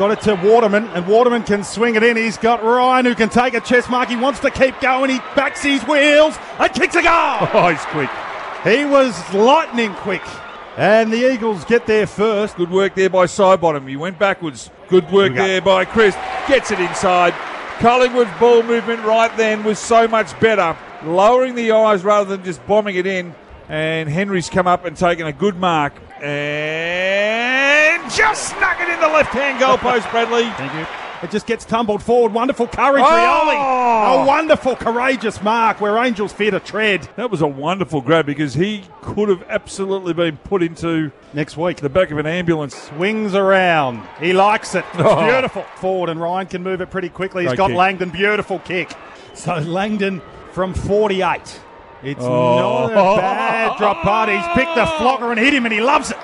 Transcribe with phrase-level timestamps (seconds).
[0.00, 2.16] Got it to Waterman, and Waterman can swing it in.
[2.16, 4.08] He's got Ryan who can take a chest mark.
[4.08, 5.10] He wants to keep going.
[5.10, 7.10] He backs his wheels and kicks a goal.
[7.52, 8.08] Oh, he's quick.
[8.64, 10.22] He was lightning quick.
[10.78, 12.56] And the Eagles get there first.
[12.56, 13.86] Good work there by Sidebottom.
[13.86, 14.70] He went backwards.
[14.88, 15.46] Good work go.
[15.46, 16.14] there by Chris.
[16.48, 17.34] Gets it inside.
[17.80, 20.78] Collingwood's ball movement right then was so much better.
[21.04, 23.34] Lowering the eyes rather than just bombing it in.
[23.68, 25.92] And Henry's come up and taken a good mark.
[26.22, 27.19] And
[28.30, 30.44] just snuck it in the left hand goalpost, Bradley.
[30.56, 30.86] Thank you.
[31.22, 32.32] It just gets tumbled forward.
[32.32, 33.10] Wonderful courage, Oh!
[33.10, 34.22] Rioli.
[34.22, 37.06] A wonderful, courageous mark where Angels fear to tread.
[37.16, 41.76] That was a wonderful grab because he could have absolutely been put into Next week,
[41.78, 42.74] the back of an ambulance.
[42.74, 44.02] swings around.
[44.18, 44.84] He likes it.
[44.94, 45.22] It's Oh.
[45.26, 45.62] beautiful.
[45.76, 47.42] Forward, and Ryan can move it pretty quickly.
[47.42, 47.76] He's Great got kick.
[47.76, 48.08] Langdon.
[48.08, 48.90] Beautiful kick.
[49.34, 51.60] So Langdon from 48.
[52.02, 52.86] It's Oh.
[52.88, 54.30] not a bad drop part.
[54.30, 56.16] He's picked the flogger and hit him, and he loves it.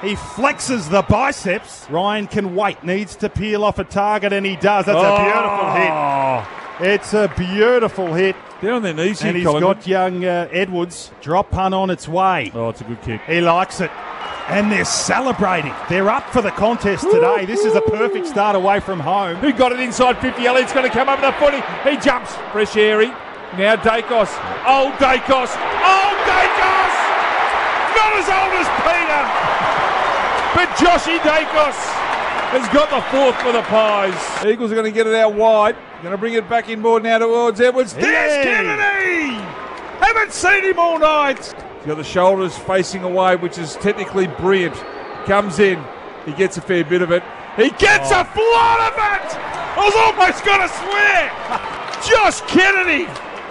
[0.00, 1.86] He flexes the biceps.
[1.90, 2.84] Ryan can wait.
[2.84, 4.86] Needs to peel off a target, and he does.
[4.86, 5.90] That's a beautiful hit.
[5.90, 6.64] Oh.
[6.80, 8.36] It's a beautiful hit.
[8.62, 9.78] Down on their knees here, And he's Collingwood.
[9.78, 11.10] got young uh, Edwards.
[11.20, 12.52] Drop punt on its way.
[12.54, 13.20] Oh, it's a good kick.
[13.22, 13.90] He likes it.
[14.48, 15.74] And they're celebrating.
[15.88, 17.44] They're up for the contest today.
[17.44, 19.36] This is a perfect start away from home.
[19.36, 20.46] Who got it inside 50?
[20.46, 21.60] Elliott's going to come up the footy.
[21.88, 22.34] He jumps.
[22.52, 23.08] Fresh airy.
[23.58, 24.30] Now Daicos.
[24.66, 25.52] Old Daicos.
[25.52, 26.94] Old Daicos!
[27.98, 29.87] Not as old as Peter.
[30.54, 31.76] But Joshy Daicos
[32.50, 34.46] has got the fourth for the Pies.
[34.46, 35.76] Eagles are going to get it out wide.
[36.02, 37.92] Going to bring it back in more now towards Edwards.
[37.92, 38.42] There's Yay.
[38.44, 39.34] Kennedy!
[40.00, 41.44] Haven't seen him all night.
[41.44, 44.74] He's got the shoulders facing away, which is technically brilliant.
[45.26, 45.84] Comes in.
[46.24, 47.22] He gets a fair bit of it.
[47.56, 48.24] He gets a oh.
[48.24, 49.36] flood of it!
[49.36, 51.28] I was almost going to swear!
[52.08, 53.04] Josh Kennedy!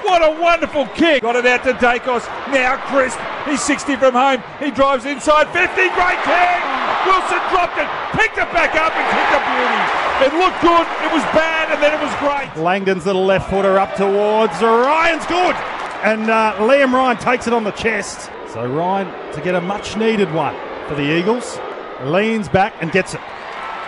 [0.04, 1.22] What a wonderful kick!
[1.22, 2.26] Got it out to Daicos.
[2.52, 3.20] Now Crisp.
[3.46, 4.42] He's 60 from home.
[4.60, 5.76] He drives inside 50.
[5.76, 6.77] Great kick!
[7.06, 9.84] Wilson dropped it, picked it back up, and kicked a beauty.
[10.18, 12.50] It looked good, it was bad, and then it was great.
[12.62, 15.56] Langdon's little left footer up towards Ryan's good.
[16.04, 18.30] And uh, Liam Ryan takes it on the chest.
[18.54, 20.56] So Ryan to get a much needed one
[20.88, 21.60] for the Eagles.
[22.04, 23.22] Leans back and gets it.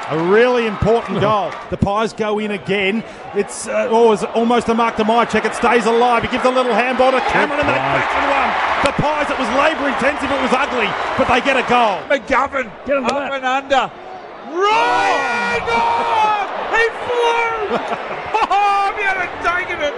[0.10, 1.52] A really important goal.
[1.70, 3.04] The Pies go in again.
[3.36, 5.46] It's uh, oh, it's almost a mark to my check.
[5.46, 6.24] It stays alive.
[6.24, 8.70] He gives a little handball to Cameron and they fashion one.
[8.90, 12.02] The Pies, it was labour intensive, it was ugly, but they get a goal.
[12.10, 12.74] McGovern
[13.06, 13.92] up and under.
[14.50, 15.62] Ryan!
[15.70, 18.06] Oh, he flew!
[18.52, 19.94] Oh, he had taken it.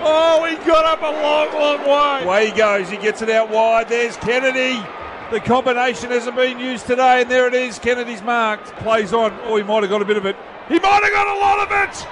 [0.00, 2.24] Oh, he got up a long, long way.
[2.24, 2.88] Away he goes.
[2.88, 3.88] He gets it out wide.
[3.88, 4.82] There's Kennedy.
[5.32, 7.78] The combination hasn't been used today, and there it is.
[7.78, 8.66] Kennedy's marked.
[8.76, 9.32] Plays on.
[9.44, 10.36] Oh, he might have got a bit of it.
[10.68, 12.06] He might have got a lot of it.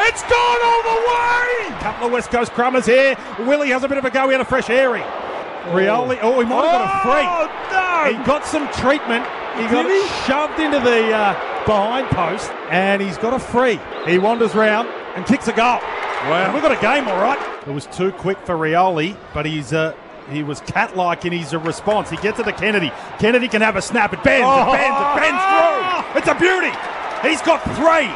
[0.00, 1.78] It's gone all the way.
[1.78, 3.16] Couple of West Coast crummers here.
[3.38, 4.26] Willie has a bit of a go.
[4.26, 5.02] He had a fresh airy.
[5.70, 7.24] Rioli, oh, he might have got a free.
[7.24, 8.18] Oh, no.
[8.18, 9.24] He got some treatment.
[9.54, 10.02] He got he?
[10.26, 11.32] shoved into the uh,
[11.66, 13.78] behind post, and he's got a free.
[14.04, 15.78] He wanders round and kicks a goal.
[15.78, 16.46] Wow.
[16.46, 17.38] And we've got a game, all right.
[17.68, 19.94] It was too quick for Rioli, but he's uh,
[20.30, 22.10] he was cat-like in his response.
[22.10, 22.92] He gets it to Kennedy.
[23.18, 24.12] Kennedy can have a snap.
[24.12, 24.46] It bends.
[24.48, 24.72] Oh.
[24.72, 25.00] It bends.
[25.00, 26.08] It bends oh!
[26.12, 26.18] through.
[26.18, 26.72] It's a beauty.
[27.28, 28.08] He's got three,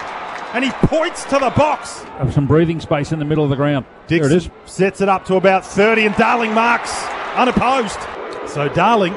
[0.54, 2.02] and he points to the box.
[2.18, 3.86] Have some breathing space in the middle of the ground.
[4.06, 4.50] Dixon there it is.
[4.66, 7.04] sets it up to about 30, and Darling marks
[7.34, 7.98] unopposed.
[8.46, 9.14] So Darling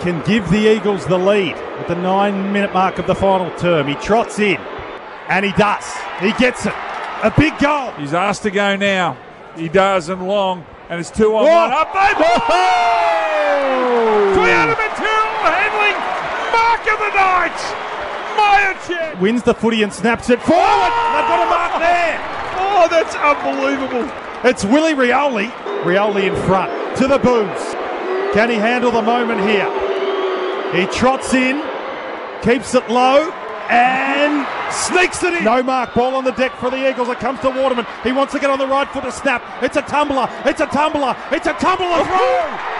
[0.00, 3.86] can give the Eagles the lead at the nine minute mark of the final term.
[3.86, 4.56] He trots in,
[5.28, 5.84] and he does.
[6.20, 6.74] He gets it.
[7.22, 7.92] A big goal.
[7.92, 9.16] He's asked to go now.
[9.56, 11.48] He does, and long, and it's two on Oh.
[11.48, 11.72] one.
[11.72, 12.12] Up they
[13.06, 14.34] Oh!
[14.36, 15.96] Toyota material handling,
[16.52, 17.58] mark of the night.
[18.36, 18.74] Maya
[19.20, 20.92] Wins the footy and snaps it forward.
[20.92, 22.20] They've got a mark there.
[22.58, 24.10] Oh, that's unbelievable.
[24.44, 25.50] It's Willie Rioli.
[25.82, 27.60] Rioli in front to the booms.
[28.34, 29.68] Can he handle the moment here?
[30.74, 31.62] He trots in,
[32.42, 33.32] keeps it low,
[33.70, 35.44] and sneaks it in.
[35.44, 35.94] No mark.
[35.94, 37.08] Ball on the deck for the Eagles.
[37.08, 37.86] It comes to Waterman.
[38.02, 39.42] He wants to get on the right foot to snap.
[39.62, 40.28] It's a tumbler.
[40.44, 41.16] It's a tumbler.
[41.32, 42.76] It's a tumbler through.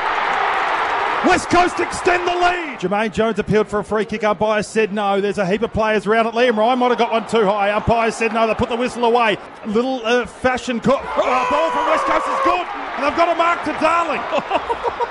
[1.26, 2.78] West Coast extend the lead.
[2.78, 4.22] Jermaine Jones appealed for a free kick.
[4.22, 5.20] Umpire said no.
[5.20, 6.34] There's a heap of players around it.
[6.34, 7.72] Liam Ryan might have got one too high.
[7.72, 8.46] Umpire said no.
[8.46, 9.36] They put the whistle away.
[9.66, 12.66] Little uh, fashion co- uh, ball from West Coast is good.
[12.96, 14.20] And they've got a mark to Darling.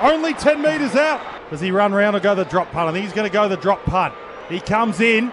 [0.00, 1.20] Only 10 metres out.
[1.50, 2.88] Does he run round or go the drop punt?
[2.88, 4.14] I think he's going to go the drop punt.
[4.48, 5.32] He comes in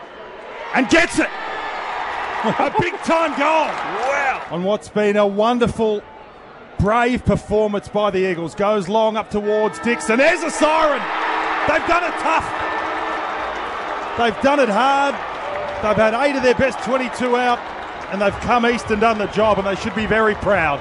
[0.73, 1.29] and gets it.
[2.43, 3.67] a big time goal.
[3.67, 4.47] Wow.
[4.51, 6.03] On what's been a wonderful
[6.79, 8.55] brave performance by the Eagles.
[8.55, 10.17] Goes long up towards Dixon.
[10.17, 11.01] There's a siren.
[11.67, 12.43] They've done it tough.
[14.17, 15.15] They've done it hard.
[15.83, 17.59] They've had eight of their best 22 out,
[18.11, 20.79] and they've come east and done the job, and they should be very proud.